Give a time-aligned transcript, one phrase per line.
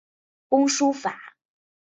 [0.49, 1.13] 工书法。